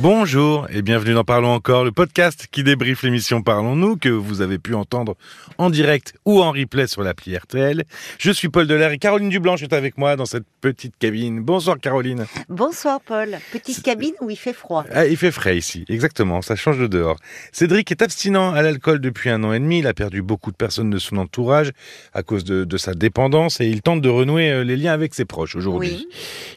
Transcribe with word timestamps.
Bonjour 0.00 0.66
et 0.70 0.82
bienvenue 0.82 1.14
dans 1.14 1.22
Parlons 1.22 1.52
encore, 1.54 1.84
le 1.84 1.92
podcast 1.92 2.48
qui 2.50 2.64
débriefe 2.64 3.02
l'émission 3.04 3.42
Parlons-nous 3.42 3.96
que 3.96 4.08
vous 4.08 4.40
avez 4.40 4.58
pu 4.58 4.74
entendre 4.74 5.16
en 5.56 5.70
direct 5.70 6.14
ou 6.24 6.42
en 6.42 6.50
replay 6.50 6.88
sur 6.88 7.02
l'appli 7.02 7.36
RTL. 7.36 7.84
Je 8.18 8.30
suis 8.32 8.48
Paul 8.48 8.66
Delair 8.66 8.90
et 8.90 8.98
Caroline 8.98 9.28
Dublanche 9.28 9.62
est 9.62 9.72
avec 9.72 9.96
moi 9.96 10.16
dans 10.16 10.26
cette 10.26 10.44
petite 10.60 10.94
cabine. 10.98 11.40
Bonsoir 11.42 11.78
Caroline. 11.78 12.26
Bonsoir 12.48 13.00
Paul. 13.00 13.38
Petite 13.52 13.82
cabine 13.82 14.14
où 14.20 14.30
il 14.30 14.36
fait 14.36 14.52
froid. 14.52 14.84
Ah, 14.92 15.06
il 15.06 15.16
fait 15.16 15.30
frais 15.30 15.56
ici, 15.56 15.84
exactement, 15.88 16.42
ça 16.42 16.56
change 16.56 16.78
de 16.78 16.88
dehors. 16.88 17.16
Cédric 17.52 17.90
est 17.92 18.02
abstinent 18.02 18.52
à 18.52 18.62
l'alcool 18.62 19.00
depuis 19.00 19.30
un 19.30 19.44
an 19.44 19.52
et 19.52 19.60
demi, 19.60 19.78
il 19.78 19.86
a 19.86 19.94
perdu 19.94 20.22
beaucoup 20.22 20.50
de 20.50 20.56
personnes 20.56 20.90
de 20.90 20.98
son 20.98 21.16
entourage 21.18 21.70
à 22.14 22.24
cause 22.24 22.42
de, 22.42 22.64
de 22.64 22.76
sa 22.76 22.94
dépendance 22.94 23.60
et 23.60 23.66
il 23.66 23.80
tente 23.80 24.00
de 24.00 24.08
renouer 24.08 24.50
euh, 24.50 24.64
les 24.64 24.76
liens 24.76 24.92
avec 24.92 25.14
ses 25.14 25.24
proches 25.24 25.54
aujourd'hui. 25.54 26.08
Oui. 26.08 26.08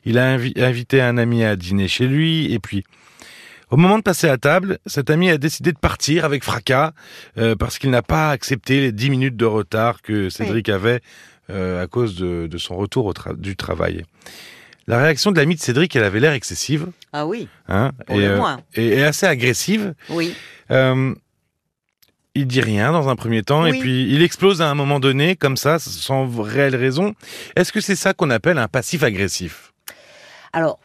Il 0.06 0.18
a 0.18 0.36
invi- 0.38 0.60
invité 0.60 1.02
un 1.02 1.18
ami 1.20 1.44
à 1.44 1.56
dîner 1.56 1.88
chez 1.88 2.08
lui 2.08 2.52
et 2.52 2.58
puis 2.60 2.84
au 3.72 3.78
moment 3.78 3.98
de 3.98 4.04
passer 4.04 4.28
à 4.30 4.38
table, 4.38 4.80
cet 4.86 5.10
ami 5.10 5.30
a 5.30 5.38
décidé 5.38 5.72
de 5.74 5.78
partir 5.78 6.24
avec 6.26 6.44
fracas 6.44 6.94
euh, 7.38 7.56
parce 7.56 7.78
qu'il 7.80 7.90
n'a 7.90 8.02
pas 8.02 8.30
accepté 8.32 8.80
les 8.82 8.92
10 8.92 9.10
minutes 9.10 9.36
de 9.36 9.46
retard 9.46 10.02
que 10.02 10.30
Cédric 10.30 10.70
avait 10.70 11.02
euh, 11.50 11.84
à 11.84 11.88
cause 11.88 12.16
de, 12.16 12.48
de 12.48 12.58
son 12.58 12.76
retour 12.76 13.06
au 13.06 13.14
tra- 13.14 13.36
du 13.36 13.56
travail. 13.56 14.04
La 14.88 15.00
réaction 15.02 15.32
de 15.34 15.38
l'ami 15.38 15.56
de 15.56 15.60
Cédric, 15.60 15.96
elle 15.98 16.04
avait 16.06 16.20
l'air 16.22 16.32
excessive 16.34 16.88
Ah 17.12 17.26
oui, 17.28 17.50
hein, 17.68 17.92
pour 18.06 18.16
et, 18.16 18.20
le 18.22 18.32
euh, 18.32 18.38
moins. 18.38 18.62
et- 18.76 18.88
et 19.00 19.04
assez 19.04 19.26
agressive. 19.26 19.94
Oui. 20.10 20.34
Euh, 20.72 21.14
il 22.36 22.46
dit 22.48 22.62
rien 22.62 22.92
dans 22.92 23.10
un 23.10 23.16
premier 23.16 23.42
temps 23.42 23.66
et 23.66 23.72
puis 23.80 24.14
il 24.14 24.22
explose 24.22 24.62
à 24.62 24.70
un 24.70 24.76
moment 24.76 25.00
donné 25.00 25.36
comme 25.36 25.58
ça 25.58 25.80
sans 25.80 26.28
réelle 26.40 26.76
raison. 26.76 27.16
Est-ce 27.56 27.72
que 27.72 27.82
c'est 27.82 27.96
ça 27.96 28.14
qu'on 28.14 28.30
appelle 28.30 28.60
un 28.60 28.68
passif 28.68 29.02
agressif? 29.04 29.74
Alors, 30.54 30.80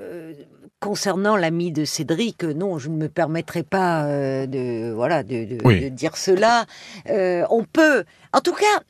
euh, 0.00 0.32
concernant 0.80 1.36
l'ami 1.36 1.72
de 1.72 1.84
Cédric, 1.84 2.44
euh, 2.44 2.52
non, 2.54 2.78
je 2.78 2.88
ne 2.88 2.96
me 2.96 3.08
permettrai 3.08 3.62
pas 3.62 4.04
euh, 4.06 4.46
de 4.46 4.92
voilà 4.92 5.22
de, 5.22 5.44
de- 5.44 5.58
Oui. 5.64 5.80
de 5.80 5.88
dire 5.88 6.16
cela. 6.16 6.66
Euh, 7.10 7.44
on 7.50 7.64
peut, 7.64 8.04
en 8.32 8.40
tout 8.40 8.52
cas, 8.54 8.82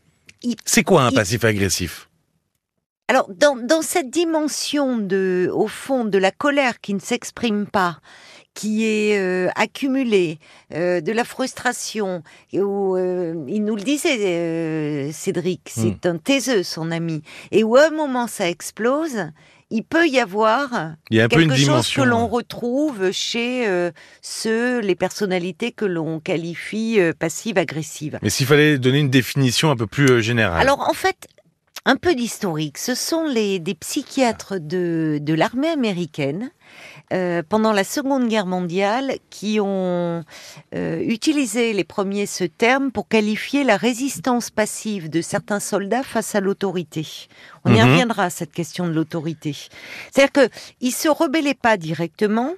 C'est 0.64 0.82
quoi 0.84 1.02
un 1.04 1.10
Il- 1.10 1.14
passif 1.14 1.44
agressif? 1.44 2.08
Alors 3.10 3.30
dans, 3.34 3.56
dans 3.56 3.80
cette 3.80 4.10
dimension 4.10 4.98
de, 4.98 5.50
au 5.54 5.66
fond, 5.66 6.04
de 6.04 6.18
la 6.18 6.30
colère 6.30 6.78
qui 6.80 6.92
ne 6.92 6.98
s'exprime 7.00 7.64
pas, 7.66 8.00
qui 8.52 8.84
est 8.84 9.18
euh, 9.18 9.48
accumulée, 9.56 10.38
euh, 10.74 11.00
de 11.00 11.12
la 11.12 11.24
frustration, 11.24 12.22
et 12.52 12.60
où 12.60 12.98
euh, 12.98 13.32
il 13.48 13.64
nous 13.64 13.76
le 13.76 13.82
disait, 13.82 15.10
Cédric, 15.12 15.70
c'est 15.74 16.04
un 16.04 16.18
taiseux, 16.18 16.62
son 16.62 16.90
ami, 16.90 17.22
et 17.50 17.64
où 17.64 17.76
à 17.76 17.86
un 17.86 17.90
moment 17.90 18.26
ça 18.26 18.46
explose, 18.50 19.30
il 19.70 19.82
peut 19.82 20.06
y 20.08 20.18
avoir 20.18 20.94
Il 21.10 21.18
y 21.18 21.20
a 21.20 21.28
quelque 21.28 21.52
une 21.52 21.56
chose 21.56 21.92
que 21.92 22.00
l'on 22.00 22.26
retrouve 22.26 23.10
chez 23.12 23.68
euh, 23.68 23.90
ceux, 24.22 24.80
les 24.80 24.94
personnalités 24.94 25.72
que 25.72 25.84
l'on 25.84 26.20
qualifie 26.20 27.00
euh, 27.00 27.12
passives-agressives. 27.18 28.18
Mais 28.22 28.30
s'il 28.30 28.46
fallait 28.46 28.78
donner 28.78 29.00
une 29.00 29.10
définition 29.10 29.70
un 29.70 29.76
peu 29.76 29.86
plus 29.86 30.06
euh, 30.06 30.20
générale. 30.20 30.60
Alors 30.60 30.88
en 30.88 30.94
fait, 30.94 31.28
un 31.88 31.96
peu 31.96 32.14
d'historique. 32.14 32.76
Ce 32.76 32.94
sont 32.94 33.24
les, 33.24 33.58
des 33.58 33.74
psychiatres 33.74 34.58
de, 34.58 35.18
de 35.22 35.32
l'armée 35.32 35.70
américaine 35.70 36.50
euh, 37.14 37.42
pendant 37.48 37.72
la 37.72 37.82
Seconde 37.82 38.28
Guerre 38.28 38.44
mondiale 38.44 39.14
qui 39.30 39.58
ont 39.58 40.22
euh, 40.74 41.00
utilisé 41.00 41.72
les 41.72 41.84
premiers 41.84 42.26
ce 42.26 42.44
terme 42.44 42.92
pour 42.92 43.08
qualifier 43.08 43.64
la 43.64 43.78
résistance 43.78 44.50
passive 44.50 45.08
de 45.08 45.22
certains 45.22 45.60
soldats 45.60 46.02
face 46.02 46.34
à 46.34 46.40
l'autorité. 46.40 47.06
On 47.64 47.72
y 47.74 47.78
Mhm. 47.80 47.90
reviendra 47.90 48.24
à 48.24 48.30
cette 48.30 48.52
question 48.52 48.86
de 48.86 48.92
l'autorité. 48.92 49.56
C'est-à-dire 50.12 50.50
qu'ils 50.50 50.92
se 50.92 51.08
rebellaient 51.08 51.54
pas 51.54 51.78
directement. 51.78 52.52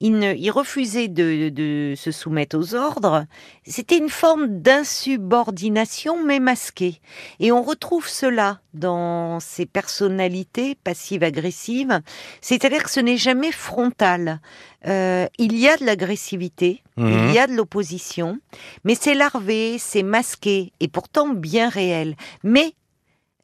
Ne, 0.00 0.32
ils 0.36 0.52
refusaient 0.52 1.08
de, 1.08 1.48
de 1.48 1.94
se 1.96 2.12
soumettre 2.12 2.56
aux 2.56 2.76
ordres. 2.76 3.26
C'était 3.66 3.98
une 3.98 4.08
forme 4.08 4.60
d'insubordination, 4.60 6.24
mais 6.24 6.38
masquée. 6.38 7.00
Et 7.40 7.50
on 7.50 7.62
retrouve 7.62 8.06
cela 8.08 8.60
dans 8.74 9.40
ces 9.40 9.66
personnalités 9.66 10.76
passives-agressives. 10.84 12.00
C'est-à-dire 12.40 12.84
que 12.84 12.90
ce 12.90 13.00
n'est 13.00 13.16
jamais 13.16 13.50
frontal. 13.50 14.40
Euh, 14.86 15.26
il 15.36 15.56
y 15.58 15.68
a 15.68 15.76
de 15.76 15.84
l'agressivité, 15.84 16.82
Mhm. 16.96 17.28
il 17.30 17.34
y 17.34 17.38
a 17.40 17.48
de 17.48 17.54
l'opposition, 17.54 18.38
mais 18.84 18.94
c'est 18.94 19.14
larvé, 19.14 19.78
c'est 19.78 20.04
masqué, 20.04 20.72
et 20.78 20.86
pourtant 20.86 21.28
bien 21.30 21.68
réel. 21.68 22.14
Mais 22.44 22.72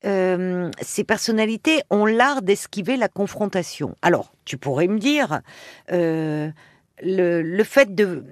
euh, 0.04 0.70
ces 0.80 1.04
personnalités 1.04 1.82
ont 1.90 2.06
l'art 2.06 2.42
d'esquiver 2.42 2.96
la 2.96 3.08
confrontation. 3.08 3.94
Alors, 4.02 4.32
tu 4.44 4.56
pourrais 4.58 4.88
me 4.88 4.98
dire, 4.98 5.40
euh, 5.92 6.50
le, 7.02 7.42
le 7.42 7.64
fait 7.64 7.94
de 7.94 8.24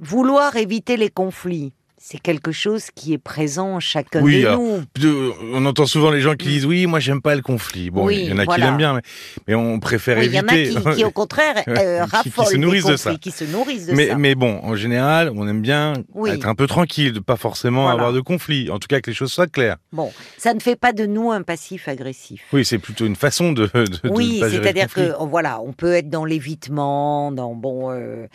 vouloir 0.00 0.56
éviter 0.56 0.96
les 0.96 1.10
conflits, 1.10 1.72
c'est 1.98 2.18
quelque 2.18 2.52
chose 2.52 2.86
qui 2.94 3.12
est 3.14 3.18
présent 3.18 3.74
en 3.76 3.80
chacun 3.80 4.20
Oui, 4.22 4.42
de 4.42 4.46
alors, 4.48 4.60
nous. 4.60 5.32
On 5.54 5.64
entend 5.66 5.86
souvent 5.86 6.10
les 6.10 6.20
gens 6.20 6.34
qui 6.34 6.48
disent 6.48 6.66
oui, 6.66 6.86
moi 6.86 7.00
j'aime 7.00 7.22
pas 7.22 7.34
le 7.34 7.42
conflit. 7.42 7.90
Bon, 7.90 8.02
Mm. 8.04 8.06
Oui, 8.06 8.20
il 8.24 8.30
y 8.30 8.32
en 8.32 8.38
a 8.38 8.46
qui 8.46 8.60
l'aiment 8.60 8.76
bien, 8.76 8.94
mais, 8.94 9.00
mais 9.48 9.54
on 9.54 9.80
préfère 9.80 10.18
Oui, 10.18 10.26
il 10.26 10.34
y 10.34 10.38
en 10.40 10.46
a 10.48 10.54
éviter. 10.54 10.78
qui, 10.80 10.90
qui, 10.96 11.04
au 11.04 11.10
contraire, 11.10 11.62
euh, 11.68 12.04
Qui- 12.22 12.30
se 12.30 12.52
des 12.52 12.58
nourrissent 12.58 12.84
de 12.84 12.96
ça. 12.96 13.14
qui 13.16 13.30
se 13.30 13.44
nourrissent 13.44 13.86
de 13.86 13.92
mais, 13.94 14.08
ça. 14.08 14.16
mais 14.18 14.34
bon, 14.34 14.60
en 14.62 14.76
général, 14.76 15.32
on 15.34 15.48
aime 15.48 15.62
bien 15.62 15.94
être 16.28 16.46
un 16.46 16.54
peu 16.54 16.66
tranquille, 16.66 17.12
de 17.12 17.20
pas 17.20 17.36
forcément 17.36 17.82
Voilà. 17.82 17.94
avoir 17.94 18.12
de 18.12 18.20
conflit. 18.20 18.70
En 18.70 18.78
tout 18.78 18.86
cas, 18.88 19.00
que 19.00 19.10
les 19.10 19.14
choses 19.16 19.32
soient 19.32 19.46
claires. 19.46 19.76
Bon, 19.92 20.12
ça 20.38 20.52
ne 20.54 20.60
fait 20.60 20.76
pas 20.76 20.92
de 20.92 21.06
nous 21.06 21.30
un 21.32 21.42
passif 21.42 21.88
agressif. 21.88 22.42
Oui, 22.52 22.64
c'est 22.64 22.78
plutôt 22.78 23.06
une 23.06 23.16
façon 23.16 23.52
de. 23.52 23.70
Oui, 24.04 24.40
c'est-à-dire 24.40 24.92
que 24.92 25.12
voilà, 25.24 25.60
on 25.62 25.72
peut 25.72 25.94
être 25.94 26.10
dans 26.10 26.24
l'évitement, 26.26 27.32
dans 27.32 27.54
bon. 27.54 27.90
euh, 27.90 28.26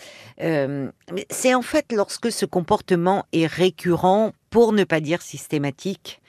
euh, 0.42 0.90
c'est 1.30 1.54
en 1.54 1.62
fait 1.62 1.86
lorsque 1.94 2.32
ce 2.32 2.46
comportement 2.46 3.26
est 3.34 3.48
récurrent, 3.62 4.34
pour 4.50 4.74
ne 4.74 4.84
pas 4.84 5.00
dire 5.00 5.22
systématique, 5.22 6.20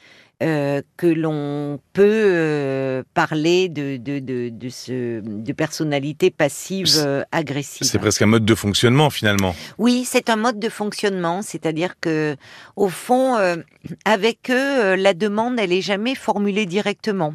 euh, 0.43 0.83
que 0.97 1.07
l'on 1.07 1.79
peut 1.93 2.03
euh, 2.05 3.05
parler 3.15 3.69
de 3.69 3.97
de 3.97 4.19
de 4.19 4.49
de, 4.49 4.69
ce, 4.69 5.21
de 5.21 5.53
personnalité 5.53 6.31
passive 6.33 6.89
euh, 6.97 7.23
agressive. 7.31 7.87
C'est 7.87 8.01
presque 8.01 8.23
un 8.23 8.27
mode 8.27 8.45
de 8.45 8.57
fonctionnement 8.57 9.09
finalement. 9.09 9.55
Oui, 9.79 10.05
c'est 10.05 10.29
un 10.31 10.37
mode 10.37 10.59
de 10.59 10.69
fonctionnement, 10.69 11.43
c'est-à-dire 11.43 11.95
que 12.01 12.37
au 12.75 12.89
fond, 12.89 13.37
avec 14.05 14.51
eux, 14.51 14.97
la 14.97 15.15
demande, 15.15 15.61
elle 15.61 15.73
est 15.73 15.87
jamais 15.93 16.17
formulée 16.17 16.67
directement. 16.67 17.35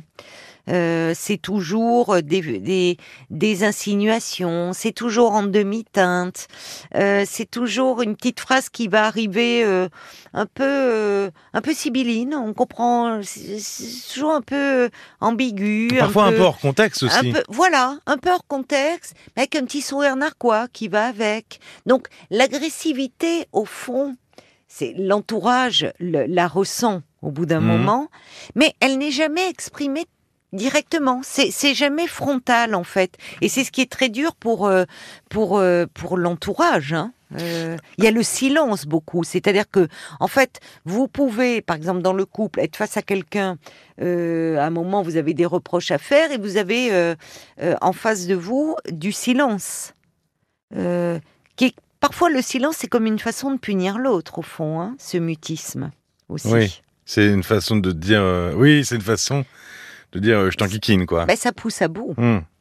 Euh, 0.70 1.14
c'est 1.16 1.38
toujours 1.38 2.22
des, 2.22 2.42
des, 2.60 2.98
des 3.30 3.64
insinuations, 3.64 4.74
c'est 4.74 4.92
toujours 4.92 5.32
en 5.32 5.44
demi-teinte, 5.44 6.48
euh, 6.96 7.24
c'est 7.28 7.50
toujours 7.50 8.02
une 8.02 8.16
petite 8.16 8.40
phrase 8.40 8.70
qui 8.70 8.88
va 8.88 9.06
arriver 9.06 9.64
euh, 9.64 9.88
un 10.34 10.46
peu 10.46 10.64
euh, 10.66 11.30
un 11.54 11.62
peu 11.62 11.74
sibylline, 11.74 12.36
on 12.36 12.54
comprend, 12.54 13.22
c'est 13.24 14.14
toujours 14.14 14.34
un 14.34 14.42
peu 14.42 14.90
ambigu, 15.22 15.96
Parfois 16.00 16.26
un 16.26 16.32
peu, 16.32 16.38
peu 16.38 16.44
hors 16.44 16.60
contexte 16.60 17.04
un 17.04 17.08
aussi. 17.08 17.32
peu, 17.32 17.44
voilà, 17.50 17.98
un 18.06 18.18
peu 18.18 18.32
hors 18.32 18.46
contexte, 18.48 19.14
mais 19.36 19.44
avec 19.44 19.56
un 19.56 19.64
petit 19.66 19.82
sourire 19.82 20.16
narquois 20.16 20.68
qui 20.68 20.88
va 20.90 21.06
avec. 21.08 21.60
Donc 21.86 22.08
l'agressivité, 22.30 23.48
au 23.54 23.66
fond, 23.66 24.16
c'est 24.68 24.94
l'entourage 24.98 25.92
le- 26.00 26.26
la 26.26 26.48
ressent 26.48 27.02
au 27.22 27.32
bout 27.32 27.46
d'un 27.46 27.62
Mhm. 27.62 27.68
moment, 27.68 28.08
mais 28.56 28.74
elle 28.82 28.98
n'est 28.98 29.12
jamais 29.12 29.48
exprimée 29.50 30.06
directement. 30.54 31.22
C'est 31.24 31.74
jamais 31.74 32.08
frontal 32.08 32.76
en 32.76 32.84
fait, 32.84 33.18
et 33.42 33.50
c'est 33.50 33.64
ce 33.64 33.72
qui 33.72 33.82
est 33.82 33.92
très 33.92 34.10
dur 34.10 34.36
pour 34.36 34.68
euh, 34.68 34.86
pour 35.30 35.58
euh, 35.58 35.86
pour 35.94 36.18
l'entourage. 36.18 36.94
hein. 36.94 37.14
Euh, 37.42 37.76
Il 37.98 38.06
y 38.06 38.08
a 38.08 38.12
le 38.12 38.24
silence 38.24 38.86
beaucoup, 38.86 39.26
c'est-à-dire 39.26 39.70
que 39.70 39.90
en 40.22 40.28
fait, 40.28 40.62
vous 40.86 41.10
pouvez, 41.10 41.62
par 41.62 41.76
exemple 41.76 42.02
dans 42.02 42.14
le 42.14 42.26
couple, 42.26 42.62
être 42.62 42.78
face 42.78 42.96
à 42.96 43.02
quelqu'un. 43.02 43.58
à 44.00 44.04
un 44.04 44.70
moment, 44.70 45.02
vous 45.02 45.18
avez 45.18 45.34
des 45.34 45.46
reproches 45.46 45.92
à 45.92 45.98
faire 45.98 46.32
et 46.32 46.38
vous 46.38 46.56
avez 46.56 47.16
en 47.82 47.92
face 47.92 48.28
de 48.28 48.36
vous 48.36 48.78
du 48.90 49.12
silence. 49.12 49.94
Qui 50.74 51.76
parfois, 52.00 52.30
le 52.30 52.42
silence, 52.42 52.78
c'est 52.78 52.88
comme 52.88 53.08
une 53.08 53.20
façon 53.20 53.52
de 53.52 53.58
punir 53.58 53.98
l'autre, 53.98 54.40
au 54.40 54.44
fond, 54.44 54.80
hein, 54.80 54.96
ce 54.98 55.18
mutisme 55.18 55.92
aussi. 56.30 56.48
Oui. 56.48 56.82
C'est 57.04 57.26
une 57.26 57.44
façon 57.44 57.76
de 57.76 57.92
dire. 57.92 58.24
Oui, 58.56 58.86
c'est 58.86 58.96
une 58.96 59.02
façon 59.02 59.44
de 60.12 60.20
dire 60.20 60.40
euh, 60.40 60.52
je 60.52 60.58
t'enquiquine 60.58 61.06
quoi. 61.06 61.26
Ben, 61.26 61.36
ça 61.38 61.52
pousse 61.52 61.82
à 61.82 61.88
bout. 61.88 62.16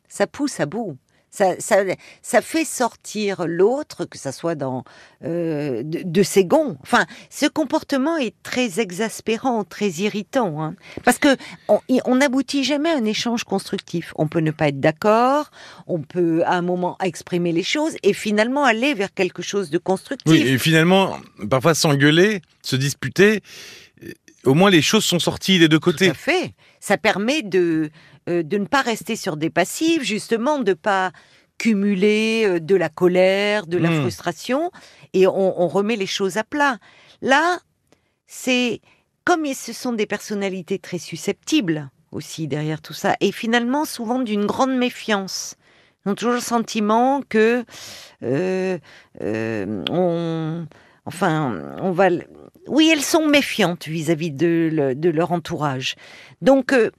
Ça 0.09 0.27
pousse 0.27 0.61
à 0.61 0.67
bout. 0.67 0.97
Ça, 1.29 1.55
ça, 1.59 1.83
ça 2.23 2.41
fait 2.41 2.65
sortir 2.65 3.47
l'autre, 3.47 4.07
que 4.07 4.17
ça 4.17 4.33
soit 4.33 4.55
dans 4.55 4.85
euh, 5.23 5.83
de, 5.83 6.01
de 6.03 6.23
ses 6.23 6.47
gonds. 6.47 6.79
Enfin, 6.81 7.05
ce 7.29 7.45
comportement 7.45 8.17
est 8.17 8.35
très 8.43 8.81
exaspérant, 8.81 9.63
très 9.65 9.91
irritant, 9.91 10.63
hein. 10.63 10.77
parce 11.05 11.19
que 11.19 11.37
on 11.69 12.15
n'aboutit 12.15 12.65
jamais 12.65 12.89
à 12.89 12.97
un 12.97 13.05
échange 13.05 13.45
constructif. 13.45 14.15
On 14.17 14.29
peut 14.29 14.41
ne 14.41 14.51
pas 14.51 14.69
être 14.69 14.81
d'accord, 14.81 15.51
on 15.87 16.01
peut 16.01 16.43
à 16.47 16.55
un 16.55 16.63
moment 16.63 16.97
exprimer 17.03 17.53
les 17.53 17.65
choses 17.65 17.97
et 18.03 18.15
finalement 18.15 18.65
aller 18.65 18.95
vers 18.95 19.13
quelque 19.13 19.43
chose 19.43 19.69
de 19.69 19.77
constructif. 19.77 20.33
Oui, 20.33 20.41
et 20.41 20.57
finalement, 20.57 21.19
parfois 21.51 21.75
s'engueuler, 21.75 22.41
se 22.63 22.77
disputer, 22.77 23.43
au 24.47 24.55
moins 24.55 24.71
les 24.71 24.83
choses 24.83 25.05
sont 25.05 25.19
sorties 25.19 25.59
des 25.59 25.69
deux 25.69 25.79
Tout 25.79 25.91
côtés. 25.91 26.11
à 26.11 26.15
fait. 26.15 26.55
Ça 26.81 26.97
permet 26.99 27.43
de, 27.43 27.91
euh, 28.29 28.43
de 28.43 28.59
ne 28.59 28.67
pas 28.67 28.83
rester 28.83 29.17
sur 29.17 29.37
des 29.37 29.51
passifs, 29.51 30.03
justement, 30.03 30.59
de 30.59 30.73
pas 30.75 31.13
cumuler 31.59 32.45
euh, 32.47 32.61
de 32.61 32.75
la 32.77 32.89
colère, 32.89 33.67
de 33.67 33.79
la 33.79 33.91
Hmm. 33.91 34.01
frustration, 34.03 34.71
et 35.15 35.27
on, 35.27 35.61
on 35.63 35.69
remet 35.69 35.97
les 35.97 36.07
choses 36.07 36.37
à 36.37 36.45
plat. 36.45 36.79
Là, 37.23 37.59
c'est 38.27 38.81
comme 39.25 39.45
ce 39.55 39.73
sont 39.73 39.93
des 39.93 40.07
personnalités 40.07 40.79
très 40.79 40.99
susceptibles 40.99 41.91
aussi 42.13 42.47
derrière 42.47 42.81
tout 42.81 42.93
ça, 42.95 43.17
et 43.21 43.33
finalement 43.33 43.85
souvent 43.85 44.21
d'une 44.21 44.47
grande 44.47 44.77
méfiance. 44.77 45.57
Ils 46.05 46.11
ont 46.11 46.15
toujours 46.15 46.35
le 46.35 46.41
sentiment 46.41 47.21
que 47.29 47.65
euh, 48.23 48.79
euh, 49.21 49.83
on, 49.91 50.67
enfin, 51.07 51.61
on 51.81 51.93
va. 51.93 52.09
Oui, 52.69 52.91
elles 52.93 53.03
sont 53.03 53.27
méfiantes 53.27 53.87
vis-à-vis 53.87 54.33
de, 54.33 54.69
le- 54.73 54.95
de 54.95 55.09
leur 55.09 55.33
entourage. 55.33 55.95
Donc, 56.43 56.73
euh, 56.73 56.91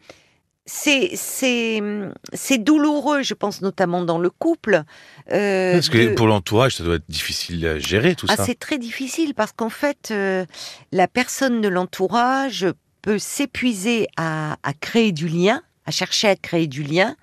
c'est 0.65 2.57
douloureux, 2.57 3.21
je 3.23 3.33
pense 3.33 3.61
notamment 3.61 4.01
dans 4.03 4.17
le 4.17 4.29
couple. 4.29 4.83
euh, 5.31 5.73
Parce 5.73 5.89
que 5.89 6.09
de- 6.09 6.13
pour 6.13 6.27
l'entourage, 6.27 6.75
ça 6.75 6.83
doit 6.83 6.95
être 6.95 7.09
difficile 7.09 7.65
à 7.65 7.79
gérer 7.79 8.15
tout 8.15 8.27
ah, 8.29 8.35
ça. 8.35 8.45
c'est 8.45 8.59
très 8.59 8.77
difficile 8.77 9.33
parce 9.33 9.51
qu'en 9.51 9.69
fait, 9.69 10.09
euh, 10.11 10.45
la 10.91 11.07
personne 11.07 11.61
de 11.61 11.67
l'entourage 11.67 12.67
peut 13.01 13.19
s'épuiser 13.19 14.07
à, 14.17 14.57
à 14.63 14.73
créer 14.73 15.11
du 15.11 15.27
lien, 15.27 15.61
à 15.85 15.91
chercher 15.91 16.27
à 16.27 16.35
créer 16.35 16.67
du 16.67 16.83
lien, 16.83 17.15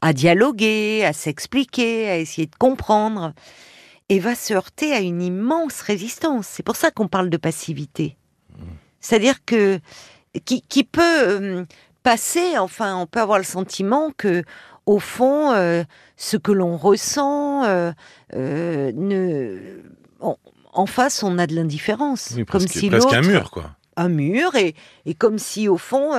à 0.00 0.12
dialoguer, 0.12 1.04
à 1.04 1.12
s'expliquer, 1.12 2.08
à 2.08 2.18
essayer 2.18 2.46
de 2.46 2.54
comprendre, 2.56 3.32
et 4.08 4.18
va 4.18 4.34
se 4.34 4.52
heurter 4.54 4.92
à 4.92 5.00
une 5.00 5.22
immense 5.22 5.80
résistance. 5.80 6.46
C'est 6.46 6.62
pour 6.62 6.76
ça 6.76 6.90
qu'on 6.90 7.08
parle 7.08 7.30
de 7.30 7.36
passivité. 7.36 8.16
C'est-à-dire 9.00 9.44
que 9.44 9.80
qui, 10.44 10.62
qui 10.62 10.84
peut 10.84 11.02
euh, 11.02 11.64
passer, 12.02 12.56
enfin, 12.58 12.96
on 12.96 13.06
peut 13.06 13.20
avoir 13.20 13.38
le 13.38 13.44
sentiment 13.44 14.12
que, 14.16 14.44
au 14.86 14.98
fond, 14.98 15.52
euh, 15.52 15.82
ce 16.16 16.36
que 16.36 16.52
l'on 16.52 16.76
ressent 16.76 17.64
euh, 17.64 17.92
ne 18.32 19.58
en, 20.20 20.36
en 20.72 20.86
face, 20.86 21.22
on 21.22 21.38
a 21.38 21.46
de 21.46 21.54
l'indifférence, 21.54 22.32
Oui, 22.36 22.44
comme 22.44 22.66
si 22.66 22.88
presque 22.88 23.12
un 23.12 23.22
mur, 23.22 23.50
quoi. 23.50 23.76
un 23.96 24.08
mur 24.08 24.54
et, 24.54 24.74
et 25.04 25.14
comme 25.14 25.38
si 25.38 25.68
au 25.68 25.76
fond, 25.78 26.12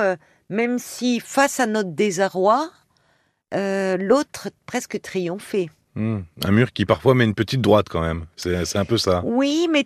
même 0.50 0.78
si 0.78 1.20
face 1.20 1.58
à 1.58 1.66
notre 1.66 1.90
désarroi, 1.90 2.70
l'autre 3.52 4.50
presque 4.66 5.00
triomphait. 5.00 5.70
Hmm. 5.96 6.20
Un 6.44 6.50
mur 6.52 6.72
qui 6.72 6.84
parfois 6.86 7.14
met 7.14 7.24
une 7.24 7.34
petite 7.34 7.60
droite 7.60 7.86
quand 7.88 8.00
même. 8.02 8.26
C'est 8.36 8.76
un 8.76 8.84
peu 8.84 8.98
ça. 8.98 9.22
Oui, 9.24 9.68
mais 9.70 9.84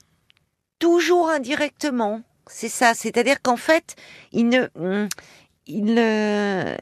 toujours 0.78 1.28
indirectement. 1.28 2.22
C'est 2.46 2.68
ça. 2.70 2.94
C'est-à-dire 2.94 3.42
qu'en 3.42 3.56
fait, 3.58 3.94
il 4.32 4.48
ne, 4.48 4.68
hum, 4.78 5.08
il 5.66 5.84
ne. 5.94 6.74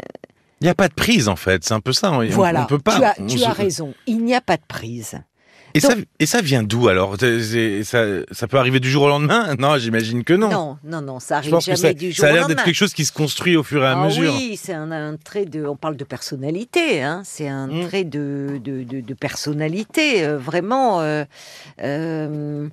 Il 0.61 0.65
n'y 0.65 0.71
a 0.71 0.75
pas 0.75 0.89
de 0.89 0.95
prise 0.95 1.29
en 1.29 1.37
fait. 1.37 1.65
C'est 1.65 1.75
un 1.75 1.81
peu 1.81 1.93
ça. 1.93 2.11
Voilà. 2.31 2.63
on 2.63 2.67
peut 2.67 2.79
pas. 2.79 2.97
Tu 2.97 3.05
as, 3.05 3.15
tu 3.29 3.39
se- 3.39 3.45
as 3.45 3.53
raison. 3.53 3.95
Il 4.07 4.25
n'y 4.25 4.35
a 4.35 4.41
pas 4.41 4.57
de 4.57 4.63
prise. 4.67 5.21
Et, 5.77 5.81
ça, 5.81 5.95
Donc- 5.95 6.05
et 6.19 6.27
ça 6.27 6.41
vient 6.41 6.63
d'où 6.63 6.89
alors? 6.89 7.17
Ça, 7.21 7.99
ça 8.31 8.47
peut 8.49 8.57
arriver 8.59 8.81
du 8.81 8.91
jour 8.91 9.05
au 9.05 9.09
lendemain? 9.09 9.55
Non, 9.59 9.79
j'imagine 9.79 10.25
que 10.25 10.33
non. 10.35 10.49
Non, 10.51 10.79
non, 10.85 11.01
non, 11.03 11.21
ça 11.21 11.37
arrive 11.37 11.59
jamais 11.61 11.77
ça, 11.77 11.93
du 11.93 12.11
jour 12.13 12.23
ça 12.23 12.27
a 12.27 12.31
au 12.31 12.33
l'air 12.33 12.43
lendemain. 12.43 12.55
d'être 12.57 12.65
quelque 12.65 12.75
chose 12.75 12.95
qui 12.95 13.05
se 13.05 13.13
construit 13.13 13.57
au 13.57 13.63
fur 13.63 13.83
et 13.83 13.87
à 13.87 13.93
Ah 13.93 14.05
mesure. 14.05 14.33
oui, 14.35 14.59
c'est 14.61 14.73
un, 14.75 14.91
un 14.91 15.17
trait 15.17 15.45
de. 15.45 15.65
On 15.67 15.77
parle 15.77 15.97
de 15.97 16.05
personnalité, 16.05 17.03
hein. 17.03 17.23
C'est 17.25 17.49
un 17.49 17.67
Mm. 17.69 17.87
trait 17.89 18.05
de, 18.05 18.61
de, 18.65 18.83
de- 18.83 19.01
de 19.01 19.15
personnalité, 19.15 20.25
euh, 20.25 20.39
vraiment. 20.39 21.01
euh, 21.01 21.25
euh, 21.83 22.69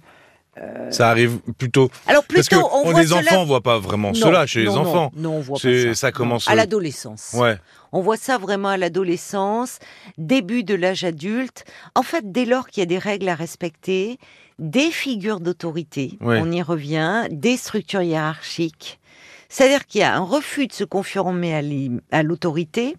Ça 0.91 1.09
arrive 1.09 1.39
plutôt. 1.57 1.89
Alors 2.07 2.23
Parce 2.25 2.47
que 2.47 2.55
plutôt, 2.55 2.69
on 2.73 2.87
on- 2.87 2.91
voit 2.91 3.01
les 3.01 3.07
cela- 3.07 3.19
enfants, 3.21 3.41
on 3.41 3.45
voit 3.45 3.61
pas 3.61 3.79
vraiment 3.79 4.09
Non, 4.09 4.13
cela 4.13 4.45
chez 4.45 4.63
non, 4.63 4.69
les 4.71 4.75
non, 4.75 4.81
enfants. 4.89 5.11
Non, 5.15 5.31
on 5.37 5.39
voit 5.41 5.59
pas 5.59 5.67
ça. 5.67 5.95
ça 5.95 6.11
commence, 6.11 6.45
Non. 6.45 6.51
à 6.53 6.55
l'adolescence. 6.55 7.31
Ouais. 7.33 7.57
On 7.93 8.01
voit 8.01 8.17
ça 8.17 8.37
vraiment 8.37 8.69
à 8.69 8.77
l'adolescence, 8.77 9.79
début 10.17 10.63
de 10.63 10.73
l'âge 10.75 11.03
adulte. 11.03 11.63
En 11.95 12.03
fait, 12.03 12.31
dès 12.31 12.43
lors 12.45 12.67
qu'il 12.67 12.81
y 12.81 12.83
a 12.83 12.87
des 12.87 12.97
règles 12.97 13.29
à 13.29 13.35
respecter, 13.35 14.17
des 14.59 14.91
figures 14.91 15.39
d'autorité, 15.39 16.17
Ouais. 16.19 16.39
on 16.41 16.51
y 16.51 16.61
revient, 16.61 17.23
des 17.31 17.55
structures 17.55 18.01
hiérarchiques. 18.01 18.99
C'est-à-dire 19.47 19.85
qu'il 19.85 20.01
y 20.01 20.03
a 20.03 20.15
un 20.15 20.21
refus 20.23 20.65
de 20.67 20.73
se 20.73 20.83
conformer 20.83 21.99
à 22.11 22.23
l'autorité. 22.23 22.95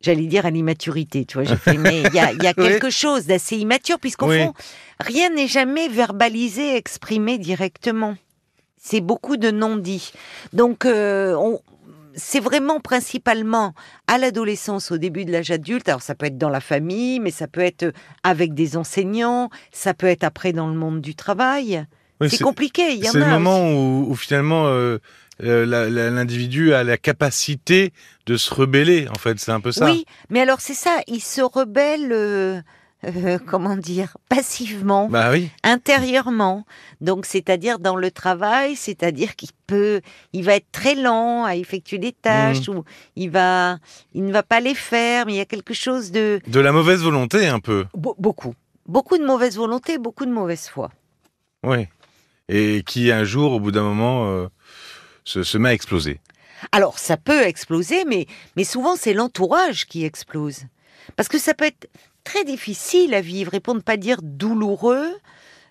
J'allais 0.00 0.26
dire 0.26 0.44
à 0.46 0.50
l'immaturité, 0.50 1.24
tu 1.24 1.34
vois. 1.38 1.44
J'ai 1.44 1.56
fait, 1.56 1.78
mais 1.78 2.02
il 2.02 2.14
y 2.14 2.18
a, 2.18 2.32
il 2.32 2.42
y 2.42 2.46
a 2.46 2.52
Oui. 2.56 2.64
quelque 2.64 2.90
chose 2.90 3.26
d'assez 3.26 3.56
immature, 3.56 3.98
puisqu'au 3.98 4.28
Oui. 4.28 4.38
fond, 4.42 4.52
rien 5.00 5.30
n'est 5.30 5.46
jamais 5.48 5.88
verbalisé, 5.88 6.76
exprimé 6.76 7.38
directement. 7.38 8.16
C'est 8.78 9.00
beaucoup 9.00 9.38
de 9.38 9.50
non-dits. 9.50 10.12
Donc, 10.52 10.84
euh, 10.84 11.34
on- 11.36 11.60
c'est 12.16 12.40
vraiment 12.40 12.80
principalement 12.80 13.74
à 14.06 14.18
l'adolescence, 14.18 14.90
au 14.90 14.98
début 14.98 15.24
de 15.24 15.32
l'âge 15.32 15.50
adulte. 15.50 15.88
Alors, 15.88 16.02
ça 16.02 16.14
peut 16.14 16.26
être 16.26 16.38
dans 16.38 16.48
la 16.50 16.60
famille, 16.60 17.20
mais 17.20 17.30
ça 17.30 17.46
peut 17.48 17.60
être 17.60 17.92
avec 18.22 18.54
des 18.54 18.76
enseignants, 18.76 19.50
ça 19.72 19.94
peut 19.94 20.06
être 20.06 20.24
après 20.24 20.52
dans 20.52 20.68
le 20.68 20.74
monde 20.74 21.00
du 21.00 21.14
travail. 21.14 21.86
Oui, 22.20 22.30
c'est 22.30 22.42
compliqué, 22.42 22.92
il 22.92 23.04
y 23.04 23.08
en 23.08 23.12
C'est 23.12 23.22
a. 23.22 23.26
le 23.26 23.32
moment 23.32 23.70
où, 23.72 24.06
où 24.10 24.14
finalement 24.14 24.66
euh, 24.68 24.98
euh, 25.42 25.66
l'individu 26.10 26.72
a 26.72 26.84
la 26.84 26.96
capacité 26.96 27.92
de 28.26 28.36
se 28.36 28.54
rebeller. 28.54 29.08
En 29.10 29.18
fait, 29.18 29.38
c'est 29.40 29.50
un 29.50 29.60
peu 29.60 29.72
ça. 29.72 29.86
Oui, 29.86 30.04
mais 30.30 30.40
alors 30.40 30.60
c'est 30.60 30.74
ça, 30.74 31.00
il 31.08 31.20
se 31.20 31.42
rebelle, 31.42 32.12
euh, 32.12 32.60
euh, 33.16 33.38
comment 33.46 33.76
dire, 33.76 34.16
passivement. 34.28 35.08
Bah 35.08 35.30
oui. 35.32 35.50
intérieurement. 35.62 36.64
Donc, 37.00 37.26
c'est-à-dire 37.26 37.78
dans 37.78 37.96
le 37.96 38.10
travail, 38.10 38.76
c'est-à-dire 38.76 39.36
qu'il 39.36 39.50
peut, 39.66 40.00
il 40.32 40.44
va 40.44 40.56
être 40.56 40.70
très 40.72 40.94
lent 40.94 41.44
à 41.44 41.56
effectuer 41.56 41.98
des 41.98 42.12
tâches 42.12 42.68
Mmh. 42.68 42.76
ou 42.76 42.84
il 43.16 43.30
va, 43.30 43.78
il 44.14 44.24
ne 44.24 44.32
va 44.32 44.42
pas 44.42 44.60
les 44.60 44.74
faire, 44.74 45.26
mais 45.26 45.34
il 45.34 45.36
y 45.36 45.40
a 45.40 45.44
quelque 45.44 45.74
chose 45.74 46.10
de 46.12 46.40
De 46.46 46.60
la 46.60 46.72
mauvaise 46.72 47.02
volonté 47.02 47.46
un 47.46 47.60
peu. 47.60 47.86
Be- 47.96 48.14
beaucoup, 48.18 48.54
beaucoup 48.86 49.18
de 49.18 49.24
mauvaise 49.24 49.56
volonté, 49.56 49.98
beaucoup 49.98 50.26
de 50.26 50.32
mauvaise 50.32 50.68
foi. 50.68 50.90
Oui. 51.62 51.86
Et 52.48 52.82
qui 52.86 53.10
un 53.10 53.24
jour, 53.24 53.52
au 53.52 53.60
bout 53.60 53.70
d'un 53.72 53.82
moment, 53.82 54.26
euh, 54.28 54.46
se, 55.24 55.42
se 55.42 55.56
met 55.58 55.70
à 55.70 55.72
exploser. 55.74 56.20
Alors, 56.72 56.98
ça 56.98 57.16
peut 57.16 57.42
exploser, 57.42 58.04
mais, 58.06 58.26
mais 58.56 58.64
souvent 58.64 58.96
c'est 58.96 59.12
l'entourage 59.14 59.86
qui 59.86 60.04
explose. 60.04 60.62
Parce 61.16 61.28
que 61.28 61.38
ça 61.38 61.52
peut 61.54 61.66
être 61.66 61.88
très 62.24 62.44
difficile 62.44 63.14
à 63.14 63.20
vivre, 63.20 63.54
et 63.54 63.60
pour 63.60 63.74
ne 63.74 63.80
pas 63.80 63.96
dire 63.96 64.18
douloureux, 64.22 65.14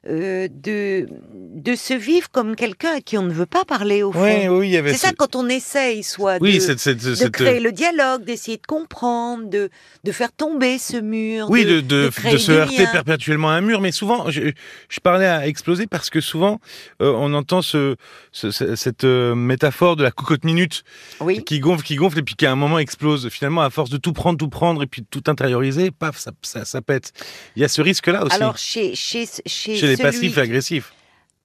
euh, 0.09 0.49
de, 0.51 1.07
de 1.33 1.75
se 1.75 1.93
vivre 1.93 2.29
comme 2.29 2.55
quelqu'un 2.57 2.95
à 2.97 2.99
qui 3.01 3.17
on 3.17 3.23
ne 3.23 3.31
veut 3.31 3.45
pas 3.45 3.63
parler 3.63 4.03
au 4.03 4.11
fond. 4.11 4.21
Oui, 4.23 4.47
oui, 4.49 4.67
il 4.67 4.71
y 4.73 4.77
avait. 4.77 4.91
C'est 4.91 5.07
ça 5.07 5.13
quand 5.17 5.35
on 5.37 5.47
essaye, 5.47 6.03
soit 6.03 6.37
Oui, 6.41 6.57
de, 6.59 7.27
créer 7.29 7.59
le 7.61 7.71
dialogue, 7.71 8.25
d'essayer 8.25 8.57
de 8.57 8.65
comprendre, 8.67 9.49
de, 9.49 9.69
de 10.03 10.11
faire 10.11 10.31
tomber 10.33 10.77
ce 10.77 10.97
mur. 10.97 11.47
Oui, 11.49 11.63
de, 11.63 11.79
de, 11.79 12.09
se 12.37 12.51
heurter 12.51 12.85
perpétuellement 12.91 13.49
à 13.49 13.53
un 13.53 13.61
mur. 13.61 13.79
Mais 13.79 13.91
souvent, 13.93 14.29
je, 14.29 14.51
je 14.89 14.99
parlais 14.99 15.25
à 15.27 15.47
exploser 15.47 15.87
parce 15.87 16.09
que 16.09 16.19
souvent, 16.19 16.59
euh, 17.01 17.13
on 17.15 17.33
entend 17.33 17.61
ce, 17.61 17.95
ce- 18.33 18.51
ce- 18.51 18.75
cette 18.75 19.05
euh, 19.05 19.35
métaphore 19.35 19.95
de 19.95 20.03
la 20.03 20.11
cocotte 20.11 20.43
minute 20.43 20.83
Oui, 21.21 21.43
qui 21.45 21.59
gonfle, 21.59 21.83
qui 21.83 21.95
gonfle 21.95 22.19
et 22.19 22.23
puis 22.23 22.35
qui 22.35 22.45
à 22.45 22.51
un 22.51 22.55
moment 22.57 22.79
explose. 22.79 23.29
Finalement, 23.29 23.61
à 23.61 23.69
force 23.69 23.89
de 23.89 23.97
tout 23.97 24.11
prendre, 24.13 24.37
tout 24.37 24.49
prendre 24.49 24.83
et 24.83 24.87
puis 24.87 25.01
de 25.01 25.07
tout 25.09 25.23
intérioriser, 25.31 25.91
paf, 25.91 26.17
ça, 26.17 26.31
ça, 26.41 26.65
ça 26.65 26.81
pète. 26.81 27.13
Il 27.55 27.61
y 27.61 27.65
a 27.65 27.69
ce 27.69 27.81
risque-là 27.81 28.25
aussi 28.25 28.35
alors 28.35 28.57
chez, 28.57 28.95
chez, 28.95 29.25
chez, 29.45 29.75
chez 29.77 29.87
les 29.87 29.92
celui- 29.97 30.03
passifs 30.11 30.37
et 30.37 30.41
agressifs. 30.41 30.93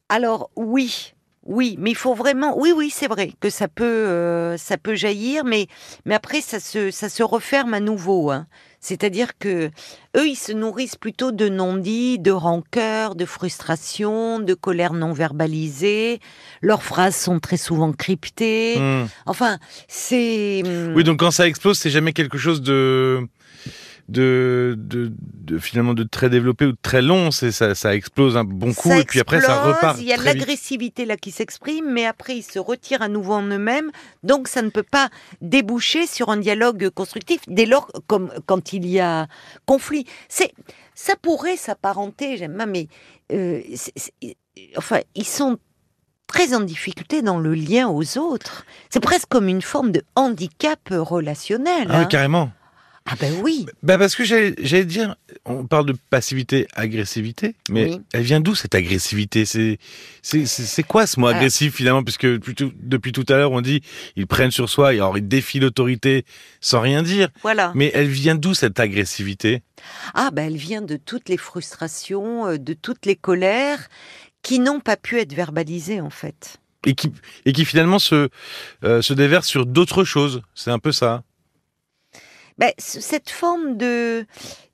Alors 0.08 0.50
oui, 0.56 1.12
oui, 1.44 1.76
mais 1.78 1.90
il 1.90 1.96
faut 1.96 2.14
vraiment. 2.14 2.58
Oui, 2.58 2.72
oui, 2.76 2.90
c'est 2.92 3.06
vrai 3.08 3.32
que 3.40 3.48
ça 3.50 3.68
peut, 3.68 3.84
euh, 3.84 4.56
ça 4.56 4.76
peut 4.78 4.94
jaillir, 4.94 5.44
mais 5.44 5.66
mais 6.04 6.14
après 6.14 6.40
ça 6.40 6.60
se, 6.60 6.90
ça 6.90 7.08
se 7.08 7.22
referme 7.22 7.74
à 7.74 7.80
nouveau. 7.80 8.30
hein. 8.30 8.46
C'est-à-dire 8.80 9.36
que 9.38 9.70
eux, 10.16 10.26
ils 10.28 10.36
se 10.36 10.52
nourrissent 10.52 10.94
plutôt 10.96 11.32
de 11.32 11.48
non-dits, 11.48 12.18
de 12.20 12.30
rancœur, 12.30 13.16
de 13.16 13.24
frustration, 13.24 14.38
de 14.38 14.54
colère 14.54 14.92
non 14.92 15.12
verbalisée. 15.12 16.20
Leurs 16.62 16.82
phrases 16.84 17.16
sont 17.16 17.40
très 17.40 17.56
souvent 17.56 17.92
cryptées. 17.92 18.78
Hmm. 18.78 19.06
Enfin, 19.26 19.58
c'est. 19.88 20.62
hum, 20.64 20.92
Oui, 20.94 21.02
donc 21.02 21.18
quand 21.18 21.32
ça 21.32 21.48
explose, 21.48 21.76
c'est 21.78 21.90
jamais 21.90 22.12
quelque 22.12 22.38
chose 22.38 22.62
de, 22.62 23.26
de, 24.08 24.74
de, 24.78 25.12
de- 25.12 25.58
finalement 25.58 25.94
de 25.94 26.02
très 26.02 26.30
développé 26.30 26.66
ou 26.66 26.72
de 26.72 26.78
très 26.80 27.02
long. 27.02 27.30
C'est 27.30 27.52
ça, 27.52 27.74
ça 27.74 27.94
explose 27.94 28.36
un 28.36 28.44
bon 28.44 28.72
coup 28.72 28.88
ça 28.88 28.98
et 28.98 29.04
puis 29.04 29.20
après 29.20 29.40
ça 29.40 29.62
repart. 29.62 29.98
Il 30.00 30.06
y 30.06 30.12
a 30.12 30.16
l'agressivité 30.16 31.04
là 31.04 31.16
qui 31.16 31.30
s'exprime, 31.30 31.90
mais 31.90 32.06
après 32.06 32.36
ils 32.36 32.42
se 32.42 32.58
retirent 32.58 33.02
à 33.02 33.08
nouveau 33.08 33.34
en 33.34 33.42
eux-mêmes. 33.42 33.90
Donc 34.22 34.48
ça 34.48 34.62
ne 34.62 34.70
peut 34.70 34.82
pas 34.82 35.10
déboucher 35.40 36.06
sur 36.06 36.30
un 36.30 36.38
dialogue 36.38 36.90
constructif 36.90 37.40
dès 37.48 37.66
lors 37.66 37.90
comme 38.06 38.30
quand 38.46 38.72
il 38.72 38.86
y 38.86 39.00
a 39.00 39.26
conflit. 39.66 40.06
C'est 40.28 40.52
ça 40.94 41.14
pourrait 41.20 41.56
s'apparenter, 41.56 42.36
j'aime 42.36 42.64
mais 42.68 42.88
euh, 43.32 43.60
enfin 44.76 45.00
ils 45.14 45.26
sont 45.26 45.58
très 46.26 46.54
en 46.54 46.60
difficulté 46.60 47.22
dans 47.22 47.38
le 47.38 47.54
lien 47.54 47.88
aux 47.88 48.18
autres. 48.18 48.64
C'est 48.90 49.00
presque 49.00 49.28
comme 49.28 49.48
une 49.48 49.62
forme 49.62 49.92
de 49.92 50.02
handicap 50.14 50.80
relationnel. 50.90 51.88
Ah 51.90 52.00
hein. 52.00 52.04
carrément. 52.04 52.50
Ah 53.10 53.14
ben 53.18 53.32
oui. 53.42 53.64
Bah 53.82 53.96
parce 53.96 54.14
que 54.14 54.24
j'allais 54.24 54.84
dire, 54.84 55.16
on 55.46 55.66
parle 55.66 55.86
de 55.86 55.94
passivité, 56.10 56.66
agressivité, 56.74 57.54
mais 57.70 57.84
Oui. 57.90 58.00
elle 58.12 58.22
vient 58.22 58.40
d'où 58.40 58.54
cette 58.54 58.74
agressivité? 58.74 59.46
C'est 59.46 60.82
quoi 60.86 61.06
ce 61.06 61.18
mot 61.18 61.26
Ah. 61.28 61.34
agressif 61.36 61.74
finalement? 61.74 62.02
Puisque 62.04 62.38
plutôt, 62.38 62.70
depuis 62.80 63.12
tout 63.12 63.24
à 63.28 63.36
l'heure 63.36 63.52
on 63.52 63.60
dit 63.62 63.80
ils 64.16 64.26
prennent 64.26 64.50
sur 64.50 64.68
soi, 64.68 64.88
alors 64.90 65.16
ils 65.16 65.26
défient 65.26 65.60
l'autorité 65.60 66.24
sans 66.60 66.80
rien 66.80 67.02
dire. 67.02 67.28
Voilà. 67.42 67.72
Mais 67.74 67.90
elle 67.94 68.08
vient 68.08 68.34
d'où 68.34 68.52
cette 68.54 68.78
agressivité? 68.78 69.62
Ah 70.14 70.30
ben 70.32 70.46
elle 70.48 70.56
vient 70.58 70.82
de 70.82 70.96
toutes 70.96 71.28
les 71.28 71.36
frustrations, 71.38 72.46
euh, 72.46 72.58
de 72.58 72.74
toutes 72.74 73.06
les 73.06 73.16
colères 73.16 73.88
qui 74.42 74.58
n'ont 74.58 74.80
pas 74.80 74.96
pu 74.96 75.18
être 75.18 75.32
verbalisées 75.32 76.00
en 76.00 76.10
fait. 76.10 76.58
et 76.86 76.94
qui 76.94 77.10
et 77.44 77.52
qui 77.52 77.64
finalement 77.64 77.98
se 77.98 78.28
euh, 78.84 79.02
se 79.02 79.12
déverse 79.14 79.46
sur 79.46 79.66
d'autres 79.66 80.04
choses. 80.04 80.42
C'est 80.54 80.70
un 80.70 80.78
peu 80.78 80.92
ça. 80.92 81.22
Ben, 82.58 82.72
cette 82.78 83.30
forme 83.30 83.76
de 83.76 84.26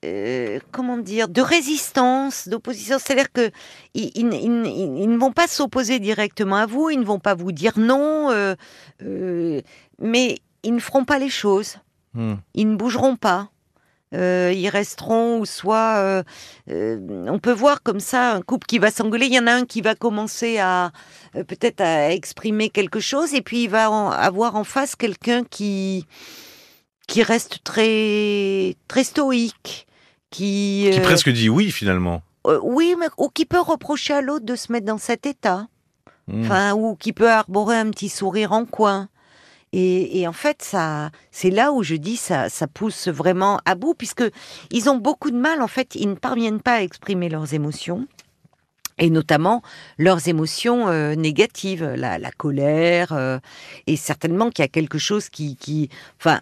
euh, 0.05 0.59
comment 0.73 0.97
dire 0.97 1.29
de 1.29 1.41
résistance, 1.43 2.49
d'opposition, 2.49 2.97
c'est-à-dire 2.99 3.31
que 3.33 3.51
ils, 3.95 4.11
ils- 4.15 4.33
ils- 4.33 4.67
ils- 4.67 5.03
ils 5.03 5.09
ne 5.11 5.19
vont 5.19 5.33
pas 5.33 5.47
s'opposer 5.47 5.99
directement 5.99 6.57
à 6.57 6.67
vous, 6.67 6.91
ils 6.91 6.99
ne 7.01 7.05
vont 7.05 7.19
pas 7.19 7.35
vous 7.35 7.53
dire 7.53 7.75
non, 7.79 8.31
euh, 8.31 8.55
euh, 9.03 9.61
mais 10.01 10.39
ils 10.63 10.75
ne 10.75 10.81
feront 10.81 11.05
pas 11.05 11.19
les 11.19 11.29
choses, 11.29 11.77
Hmm. 12.15 12.35
ils 12.55 12.71
ne 12.71 12.77
bougeront 12.77 13.17
pas. 13.17 13.51
Euh, 14.15 14.53
ils 14.55 14.69
resteront 14.69 15.41
ou 15.41 15.45
soit 15.45 15.97
euh, 15.97 16.23
euh, 16.71 17.27
on 17.29 17.41
peut 17.41 17.51
voir 17.53 17.83
comme 17.83 17.99
ça 17.99 18.33
un 18.35 18.43
couple 18.43 18.65
qui 18.67 18.79
va 18.79 18.93
s'engueuler. 18.93 19.27
Il 19.27 19.35
y 19.35 19.39
en 19.41 19.49
a 19.49 19.53
un 19.53 19.65
qui 19.65 19.81
va 19.81 19.97
commencer 19.97 20.59
à 20.59 20.93
peut-être 21.33 21.81
à 21.81 22.13
exprimer 22.13 22.71
quelque 22.71 23.01
chose 23.01 23.35
et 23.35 23.43
puis 23.43 23.65
il 23.65 23.71
va 23.71 23.91
en- 23.91 24.11
avoir 24.11 24.55
en 24.55 24.63
face 24.63 24.95
quelqu'un 24.95 25.43
qui 25.43 26.07
qui 27.07 27.23
reste 27.23 27.63
très 27.65 28.77
très 28.89 29.05
stoïque, 29.05 29.87
qui, 30.31 30.89
Qui 30.91 30.99
euh, 30.99 31.03
presque 31.03 31.31
dit 31.31 31.49
oui 31.49 31.71
finalement. 31.71 32.23
euh, 32.47 32.59
oui, 32.63 32.95
mais 32.99 33.07
ou 33.19 33.29
qui 33.29 33.45
peut 33.45 33.61
reprocher 33.61 34.15
à 34.15 34.21
l'autre 34.21 34.45
de 34.47 34.57
se 34.57 34.73
mettre 34.73 34.87
dans 34.87 34.99
cet 34.99 35.27
état, 35.27 35.67
Hmm. 36.27 36.45
enfin 36.45 36.73
ou 36.75 36.97
qui 36.97 37.13
peut 37.13 37.29
arborer 37.31 37.77
un 37.77 37.91
petit 37.91 38.09
sourire 38.09 38.53
en 38.53 38.65
coin. 38.65 39.11
Et, 39.75 40.21
et 40.21 40.27
en 40.27 40.33
fait, 40.33 40.63
ça, 40.63 41.11
c'est 41.31 41.51
là 41.51 41.71
où 41.71 41.83
je 41.83 41.97
dis 41.97 42.17
ça, 42.17 42.49
ça 42.49 42.67
pousse 42.67 43.09
vraiment 43.09 43.61
à 43.67 43.75
bout, 43.75 43.93
puisque 43.95 44.25
ils 44.71 44.89
ont 44.89 44.97
beaucoup 44.97 45.31
de 45.31 45.37
mal. 45.37 45.61
En 45.61 45.67
fait, 45.69 45.95
ils 45.97 46.09
ne 46.09 46.15
parviennent 46.15 46.63
pas 46.63 46.77
à 46.77 46.81
exprimer 46.81 47.29
leurs 47.29 47.53
émotions, 47.53 48.07
et 48.99 49.11
notamment 49.11 49.61
leurs 49.99 50.29
émotions 50.29 50.89
euh, 50.89 51.15
négatives, 51.15 51.85
la, 51.85 52.19
la 52.19 52.31
colère, 52.31 53.13
euh, 53.13 53.39
et 53.87 53.97
certainement 53.97 54.49
qu'il 54.51 54.63
y 54.63 54.67
a 54.67 54.69
quelque 54.69 54.97
chose 54.99 55.29
qui, 55.29 55.57
qui, 55.57 55.91
enfin, 56.19 56.41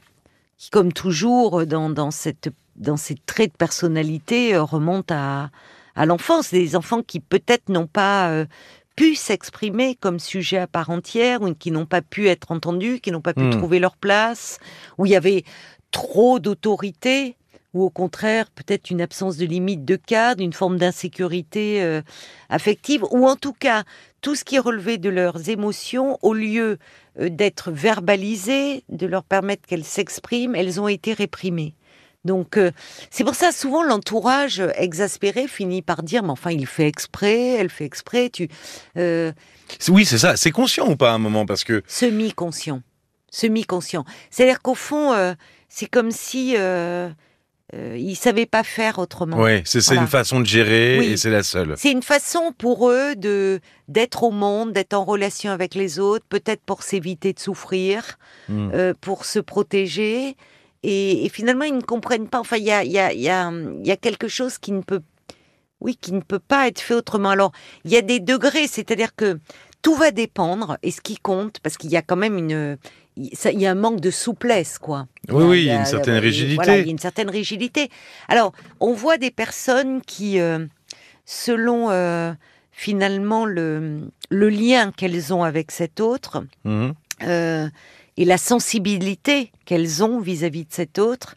qui, 0.62 0.70
comme 0.70 0.92
toujours 0.92 1.66
dans, 1.66 1.90
dans 1.90 2.12
cette, 2.12 2.50
dans 2.76 2.96
ces 2.96 3.16
traits 3.26 3.50
de 3.50 3.56
personnalité, 3.56 4.54
euh, 4.54 4.62
remonte 4.62 5.10
à, 5.10 5.50
à 5.96 6.06
l'enfance. 6.06 6.52
Des 6.52 6.76
enfants 6.76 7.02
qui 7.02 7.18
peut-être 7.18 7.68
n'ont 7.68 7.88
pas 7.88 8.30
euh, 8.30 8.46
pu 8.94 9.16
s'exprimer 9.16 9.96
comme 9.96 10.20
sujet 10.20 10.58
à 10.58 10.68
part 10.68 10.90
entière, 10.90 11.42
ou 11.42 11.52
qui 11.52 11.72
n'ont 11.72 11.84
pas 11.84 12.00
pu 12.00 12.28
être 12.28 12.52
entendus, 12.52 13.00
qui 13.00 13.10
n'ont 13.10 13.20
pas 13.20 13.34
pu 13.34 13.42
Hmm. 13.42 13.50
trouver 13.50 13.80
leur 13.80 13.96
place, 13.96 14.60
où 14.98 15.06
il 15.06 15.10
y 15.10 15.16
avait 15.16 15.42
trop 15.90 16.38
d'autorité, 16.38 17.34
ou 17.74 17.82
au 17.82 17.90
contraire 17.90 18.48
peut-être 18.54 18.90
une 18.90 19.00
absence 19.00 19.36
de 19.36 19.46
limite 19.46 19.84
de 19.84 19.96
cadre, 19.96 20.44
une 20.44 20.52
forme 20.52 20.76
d'insécurité 20.76 21.82
euh, 21.82 22.02
affective, 22.50 23.02
ou 23.10 23.26
en 23.26 23.34
tout 23.34 23.54
cas 23.54 23.82
tout 24.22 24.34
ce 24.34 24.44
qui 24.44 24.58
relevait 24.58 24.98
de 24.98 25.10
leurs 25.10 25.50
émotions, 25.50 26.18
au 26.22 26.32
lieu 26.32 26.78
euh, 27.20 27.28
d'être 27.28 27.70
verbalisées, 27.70 28.84
de 28.88 29.06
leur 29.06 29.24
permettre 29.24 29.66
qu'elles 29.66 29.84
s'expriment, 29.84 30.54
elles 30.54 30.80
ont 30.80 30.88
été 30.88 31.12
réprimées. 31.12 31.74
Donc 32.24 32.56
euh, 32.56 32.70
c'est 33.10 33.24
pour 33.24 33.34
ça 33.34 33.50
souvent 33.50 33.82
l'entourage 33.82 34.62
exaspéré 34.76 35.48
finit 35.48 35.82
par 35.82 36.04
dire 36.04 36.22
mais 36.22 36.30
enfin 36.30 36.52
il 36.52 36.66
fait 36.66 36.86
exprès, 36.86 37.54
elle 37.54 37.68
fait 37.68 37.84
exprès, 37.84 38.30
tu 38.30 38.48
euh, 38.96 39.32
Oui, 39.88 40.04
c'est 40.04 40.18
ça. 40.18 40.36
C'est 40.36 40.52
conscient 40.52 40.88
ou 40.88 40.96
pas 40.96 41.10
à 41.10 41.14
un 41.14 41.18
moment? 41.18 41.46
Parce 41.46 41.64
que 41.64 41.82
semi-conscient, 41.88 42.82
semi-conscient. 43.30 44.04
C'est-à-dire 44.30 44.62
qu'au 44.62 44.76
fond 44.76 45.12
euh, 45.12 45.34
c'est 45.68 45.86
comme 45.86 46.12
si 46.12 46.54
euh, 47.74 47.96
ils 47.98 48.16
savaient 48.16 48.46
pas 48.46 48.62
faire 48.64 48.98
autrement. 48.98 49.38
ouais, 49.38 49.62
c'est 49.64 49.82
Voilà. 49.84 50.02
une 50.02 50.06
façon 50.08 50.40
de 50.40 50.46
gérer 50.46 50.96
Oui. 50.98 51.06
et 51.12 51.16
c'est 51.16 51.30
la 51.30 51.42
seule. 51.42 51.74
C'est 51.78 51.90
une 51.90 52.02
façon 52.02 52.52
pour 52.56 52.90
eux 52.90 53.14
de 53.16 53.60
d'être 53.88 54.22
au 54.24 54.30
monde, 54.30 54.72
d'être 54.72 54.94
en 54.94 55.04
relation 55.04 55.50
avec 55.52 55.74
les 55.74 55.98
autres, 55.98 56.24
peut-être 56.28 56.62
pour 56.64 56.82
s'éviter 56.82 57.32
de 57.32 57.38
souffrir, 57.40 58.18
Hmm. 58.48 58.70
euh, 58.74 58.92
pour 59.00 59.24
se 59.24 59.38
protéger. 59.38 60.36
Et, 60.82 61.24
et 61.24 61.28
finalement, 61.28 61.64
ils 61.64 61.76
ne 61.76 61.80
comprennent 61.82 62.28
pas. 62.28 62.40
Enfin, 62.40 62.56
il 62.56 62.64
y 62.64 62.72
a, 62.72 62.84
y, 62.84 62.98
a, 62.98 63.12
y, 63.12 63.28
a, 63.28 63.52
y 63.84 63.90
a 63.90 63.96
quelque 63.96 64.28
chose 64.28 64.58
qui 64.58 64.72
ne 64.72 64.82
peut, 64.82 65.00
oui, 65.80 65.96
qui 66.00 66.12
ne 66.12 66.20
peut 66.20 66.40
pas 66.40 66.66
être 66.68 66.80
fait 66.80 66.94
autrement. 66.94 67.30
Alors, 67.30 67.52
il 67.84 67.90
y 67.92 67.96
a 67.96 68.02
des 68.02 68.18
degrés, 68.20 68.66
c'est-à-dire 68.66 69.14
que 69.14 69.38
tout 69.80 69.94
va 69.94 70.10
dépendre. 70.10 70.76
Et 70.82 70.90
ce 70.90 71.00
qui 71.00 71.16
compte, 71.16 71.60
parce 71.60 71.76
qu'il 71.76 71.90
y 71.90 71.96
a 71.96 72.02
quand 72.02 72.16
même 72.16 72.36
une, 72.36 72.76
il 73.16 73.60
y 73.60 73.66
a 73.66 73.70
un 73.70 73.74
manque 73.74 74.00
de 74.00 74.10
souplesse, 74.10 74.78
quoi. 74.78 75.06
Oui, 75.30 75.44
oui, 75.44 75.58
il 75.62 75.66
y 75.66 75.70
a 75.70 75.76
une 75.78 75.84
certaine 75.84 76.16
rigidité. 76.18 76.54
Voilà, 76.56 76.78
il 76.78 76.84
y 76.86 76.88
a 76.88 76.90
une 76.90 76.98
certaine 76.98 77.30
rigidité. 77.30 77.88
Alors, 78.28 78.52
on 78.80 78.92
voit 78.94 79.18
des 79.18 79.30
personnes 79.30 80.00
qui, 80.02 80.40
euh, 80.40 80.66
selon 81.24 81.90
euh, 81.90 82.32
finalement 82.72 83.44
le, 83.44 84.08
le 84.30 84.48
lien 84.48 84.92
qu'elles 84.92 85.32
ont 85.34 85.42
avec 85.44 85.70
cet 85.70 86.00
autre, 86.00 86.44
Mhm. 86.64 86.94
euh, 87.24 87.68
et 88.16 88.24
la 88.24 88.38
sensibilité 88.38 89.52
qu'elles 89.64 90.02
ont 90.04 90.20
vis-à-vis 90.20 90.64
de 90.64 90.72
cet 90.72 90.98
autre, 90.98 91.34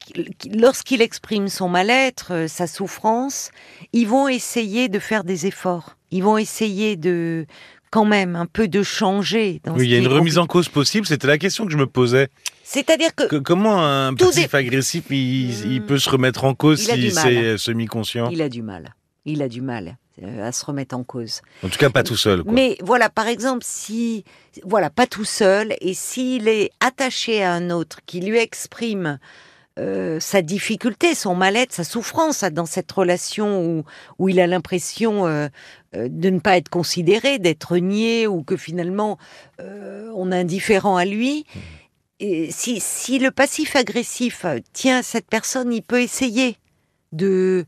qui- 0.00 0.24
qui- 0.38 0.50
lorsqu'il 0.50 1.00
exprime 1.00 1.48
son 1.48 1.68
mal-être, 1.70 2.44
sa 2.46 2.66
souffrance, 2.66 3.50
ils 3.94 4.06
vont 4.06 4.28
essayer 4.28 4.90
de 4.90 4.98
faire 4.98 5.24
des 5.24 5.46
efforts. 5.46 5.96
Ils 6.10 6.22
vont 6.22 6.36
essayer 6.36 6.96
de, 6.96 7.46
quand 7.90 8.04
même, 8.04 8.36
un 8.36 8.46
peu 8.46 8.68
de 8.68 8.82
changer. 8.82 9.60
Dans 9.64 9.74
Oui, 9.74 9.86
il 9.86 9.90
y 9.90 9.94
a 9.94 9.98
une 9.98 10.08
remise 10.08 10.38
en 10.38 10.46
cause 10.46 10.68
possible. 10.68 11.06
C'était 11.06 11.26
la 11.26 11.38
question 11.38 11.66
que 11.66 11.72
je 11.72 11.76
me 11.76 11.86
posais. 11.86 12.28
C'est-à-dire 12.64 13.14
que 13.14 13.24
Que- 13.24 13.36
comment 13.36 13.84
un 13.84 14.14
passif 14.14 14.54
agressif 14.54 15.04
il, 15.10 15.72
il 15.72 15.82
peut 15.82 15.98
se 15.98 16.10
remettre 16.10 16.44
en 16.44 16.54
cause 16.54 16.80
si 16.80 17.10
c'est 17.12 17.56
semi-conscient 17.58 18.28
il 18.30 18.42
a 18.42 18.48
du 18.48 18.62
mal. 18.62 18.94
Il 19.24 19.42
a 19.42 19.48
du 19.48 19.60
mal 19.60 19.96
euh, 20.22 20.46
à 20.48 20.52
se 20.52 20.64
remettre 20.64 20.96
en 20.96 21.02
cause. 21.04 21.42
En 21.64 21.68
tout 21.68 21.78
cas, 21.78 21.90
pas 21.90 22.02
tout 22.02 22.16
seul. 22.16 22.42
Quoi. 22.44 22.52
Mais 22.52 22.76
voilà, 22.82 23.08
par 23.08 23.26
exemple, 23.26 23.62
si, 23.64 24.24
voilà, 24.64 24.88
pas 24.88 25.06
tout 25.06 25.24
seul, 25.24 25.74
et 25.80 25.94
s'il 25.94 26.48
est 26.48 26.70
attaché 26.80 27.42
à 27.42 27.52
un 27.52 27.70
autre 27.70 27.98
qui 28.06 28.20
lui 28.20 28.38
exprime 28.38 29.18
euh, 29.78 30.18
sa 30.20 30.40
difficulté, 30.42 31.14
son 31.14 31.34
mal-être, 31.34 31.72
sa 31.72 31.84
souffrance 31.84 32.44
dans 32.44 32.66
cette 32.66 32.90
relation 32.90 33.62
où, 33.64 33.84
où 34.18 34.28
il 34.28 34.40
a 34.40 34.46
l'impression 34.46 35.26
euh, 35.26 35.48
euh, 35.94 36.08
de 36.10 36.30
ne 36.30 36.38
pas 36.40 36.56
être 36.56 36.68
considéré, 36.70 37.38
d'être 37.38 37.76
nié, 37.76 38.26
ou 38.26 38.42
que 38.42 38.56
finalement 38.56 39.18
euh, 39.60 40.10
on 40.14 40.32
est 40.32 40.36
indifférent 40.40 40.96
à 40.96 41.04
lui. 41.04 41.44
Et 42.20 42.50
si, 42.50 42.80
si 42.80 43.18
le 43.18 43.30
passif 43.30 43.76
agressif 43.76 44.46
tient 44.72 44.98
à 44.98 45.02
cette 45.02 45.28
personne, 45.28 45.70
il 45.72 45.82
peut 45.82 46.00
essayer 46.00 46.56
de, 47.12 47.66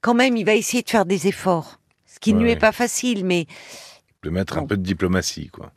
quand 0.00 0.14
même, 0.14 0.36
il 0.38 0.46
va 0.46 0.54
essayer 0.54 0.82
de 0.82 0.88
faire 0.88 1.04
des 1.04 1.26
efforts, 1.28 1.78
ce 2.06 2.18
qui 2.18 2.32
ne 2.32 2.40
lui 2.40 2.50
est 2.50 2.54
ouais. 2.54 2.58
pas 2.58 2.72
facile, 2.72 3.26
mais 3.26 3.46
De 4.22 4.30
mettre 4.30 4.56
un 4.56 4.64
peu 4.66 4.78
de 4.78 4.82
diplomatie, 4.82 5.48
quoi. 5.48 5.72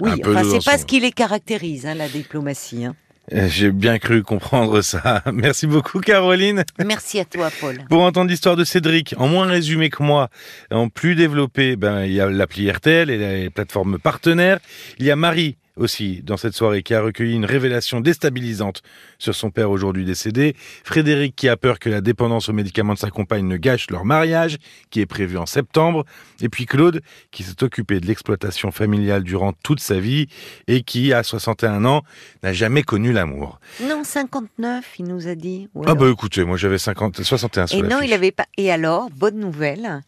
Oui, 0.00 0.10
enfin, 0.26 0.42
c'est 0.44 0.64
pas 0.64 0.76
son- 0.76 0.82
ce 0.82 0.84
qui 0.86 1.00
les 1.00 1.12
caractérise, 1.12 1.86
hein, 1.86 1.94
la 1.94 2.08
diplomatie. 2.08 2.84
hein. 2.84 2.96
Euh, 3.34 3.48
J'ai 3.48 3.70
bien 3.70 3.98
cru 3.98 4.22
comprendre 4.22 4.80
ça. 4.82 5.22
Merci 5.32 5.66
beaucoup, 5.66 6.00
Caroline. 6.00 6.64
Merci 6.84 7.18
à 7.20 7.24
toi, 7.24 7.48
Paul. 7.60 7.78
Pour 7.88 8.02
entendre 8.02 8.30
l'histoire 8.30 8.56
de 8.56 8.64
Cédric, 8.64 9.14
en 9.18 9.28
moins 9.28 9.46
résumé 9.46 9.90
que 9.90 10.02
moi, 10.02 10.28
en 10.70 10.88
plus 10.88 11.14
développé, 11.14 11.76
ben, 11.76 12.04
il 12.04 12.12
y 12.12 12.20
a 12.20 12.28
l'appli 12.28 12.70
RTL 12.70 13.10
et 13.10 13.18
les 13.18 13.50
plateformes 13.50 13.98
partenaires. 13.98 14.58
Il 14.98 15.06
y 15.06 15.10
a 15.10 15.16
Marie 15.16 15.56
aussi 15.76 16.22
dans 16.22 16.36
cette 16.36 16.54
soirée 16.54 16.82
qui 16.82 16.94
a 16.94 17.00
recueilli 17.00 17.34
une 17.34 17.44
révélation 17.44 18.00
déstabilisante 18.00 18.82
sur 19.18 19.34
son 19.34 19.50
père 19.50 19.70
aujourd'hui 19.70 20.04
décédé. 20.04 20.54
Frédéric 20.84 21.34
qui 21.34 21.48
a 21.48 21.56
peur 21.56 21.78
que 21.78 21.88
la 21.88 22.00
dépendance 22.00 22.48
aux 22.48 22.52
médicaments 22.52 22.94
de 22.94 22.98
sa 22.98 23.10
compagne 23.10 23.46
ne 23.46 23.56
gâche 23.56 23.90
leur 23.90 24.04
mariage, 24.04 24.58
qui 24.90 25.00
est 25.00 25.06
prévu 25.06 25.38
en 25.38 25.46
septembre. 25.46 26.04
Et 26.40 26.48
puis 26.48 26.66
Claude 26.66 27.00
qui 27.30 27.42
s'est 27.42 27.62
occupé 27.62 28.00
de 28.00 28.06
l'exploitation 28.06 28.70
familiale 28.70 29.22
durant 29.22 29.52
toute 29.52 29.80
sa 29.80 29.98
vie 29.98 30.26
et 30.68 30.82
qui, 30.82 31.12
à 31.12 31.22
61 31.22 31.84
ans, 31.84 32.02
n'a 32.42 32.52
jamais 32.52 32.82
connu 32.82 33.12
l'amour. 33.12 33.60
Non, 33.82 34.04
59, 34.04 34.84
il 34.98 35.04
nous 35.06 35.28
a 35.28 35.34
dit. 35.34 35.68
ou 35.74 35.84
Ah 35.86 35.94
bah 35.94 36.08
écoutez, 36.10 36.44
moi 36.44 36.56
j'avais 36.56 36.78
50, 36.78 37.22
61 37.22 37.66
sur 37.66 37.78
Et 37.78 37.88
non, 37.88 38.00
il 38.02 38.12
avait 38.12 38.32
pas. 38.32 38.46
Et 38.56 38.70
alors, 38.70 39.08
bonne 39.10 39.38
nouvelle, 39.38 40.00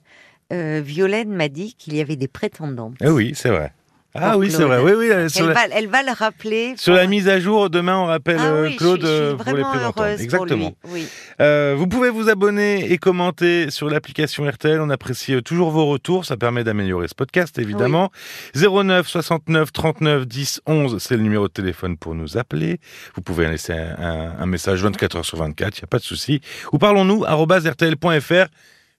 euh, 0.53 0.83
Violaine 0.85 1.31
m'a 1.31 1.49
dit 1.49 1.75
qu'il 1.75 1.95
y 1.95 2.01
avait 2.01 2.17
des 2.17 2.29
prétendants. 2.29 2.93
Ah 3.01 3.13
oui, 3.13 3.33
c'est 3.35 3.51
vrai. 3.51 3.73
Ah 4.17 4.39
oui, 4.39 4.51
c'est 4.51 4.63
vrai. 4.63 4.79
Oui, 4.79 4.93
oui. 4.97 5.09
euh, 5.11 5.29
Elle, 5.37 5.47
la, 5.47 5.53
va, 5.55 5.61
elle 5.73 5.89
va 5.89 6.03
le 6.05 6.13
rappeler. 6.13 6.75
sur 6.77 6.93
pour- 6.93 7.01
la 7.01 7.07
mise 7.09 7.29
à 7.29 7.41
jour, 7.41 7.69
demain, 7.69 7.99
on 7.99 8.07
rappelle 8.07 8.37
Ah 8.39 8.47
euh, 8.53 8.67
oui, 8.67 8.73
je 8.75 8.77
Claude 8.79 9.01
suis- 9.01 9.09
je 9.09 9.13
suis 9.13 9.23
euh, 9.25 9.35
pour 9.35 9.53
les 9.55 9.63
présentants. 9.63 9.93
pour 9.93 10.07
Exactement. 10.07 10.75
lui, 10.85 10.91
Oui. 10.93 11.07
Euh, 11.41 11.75
vous 11.77 11.89
pouvez 11.89 12.11
vous 12.11 12.29
abonner 12.29 12.93
et 12.93 12.99
commenter 12.99 13.71
sur 13.71 13.91
l'application 13.91 14.49
RTL. 14.49 14.81
On 14.81 14.89
apprécie 14.91 15.43
toujours 15.43 15.71
vos 15.71 15.87
retours. 15.87 16.25
Ça 16.27 16.37
permet 16.37 16.63
d'améliorer 16.63 17.09
ce 17.09 17.15
podcast, 17.15 17.59
évidemment. 17.59 18.11
09 18.55 19.09
69 19.09 19.73
39 19.73 20.27
10 20.29 20.61
11, 20.67 20.99
c'est 21.03 21.17
le 21.17 21.23
numéro 21.23 21.49
de 21.49 21.53
téléphone 21.53 21.97
pour 21.97 22.15
nous 22.15 22.39
appeler. 22.39 22.79
Vous 23.17 23.23
pouvez 23.23 23.49
laisser 23.49 23.73
un, 23.73 23.97
un- 23.99 24.39
un 24.39 24.47
message 24.47 24.83
24 24.83 25.17
heures 25.17 25.25
sur 25.25 25.39
24, 25.39 25.77
il 25.79 25.81
n'y 25.81 25.85
a 25.85 25.89
pas 25.89 25.99
de 25.99 26.05
souci. 26.05 26.41
Ou 26.73 26.79
parlons-nous, 26.79 27.23
rtl.fr. 27.25 28.47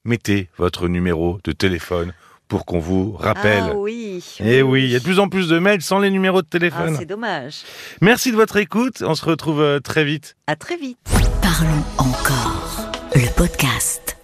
Mettez 0.04 0.50
votre 0.58 0.88
numéro 0.88 1.40
de 1.44 1.52
téléphone 1.52 2.14
pour 2.48 2.66
qu'on 2.66 2.80
vous 2.80 3.14
rappelle. 3.14 3.64
Ah 3.72 3.76
oui. 3.76 4.24
Eh 4.40 4.62
oui, 4.62 4.84
il 4.86 4.90
y 4.92 4.96
a 4.96 5.00
de 5.00 5.04
plus 5.04 5.20
en 5.20 5.28
plus 5.30 5.48
de 5.48 5.60
mails 5.60 5.82
sans 5.82 6.00
les 6.00 6.10
numéros 6.10 6.42
de 6.42 6.48
Ah, 6.48 6.52
téléphone. 6.52 6.96
c'est 6.98 7.06
dommage. 7.06 7.64
Merci 8.02 8.32
de 8.32 8.36
votre 8.36 8.58
écoute. 8.58 9.02
On 9.06 9.16
se 9.16 9.26
retrouve 9.26 9.62
euh, 9.62 9.80
très 9.80 10.04
vite. 10.06 10.36
À 10.48 10.56
très 10.56 10.78
vite. 10.78 10.98
Parlons 11.42 11.84
encore. 11.98 12.92
Le 13.16 13.34
podcast. 13.36 14.15